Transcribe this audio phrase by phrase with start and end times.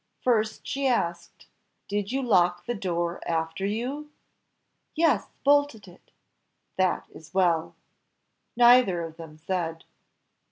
[0.23, 1.45] First she asked:
[1.87, 4.09] "Did you lock the door after you?"
[4.95, 6.09] "Yes, bolted it,"
[6.75, 7.75] "That is well."
[8.57, 9.83] Neither of them said.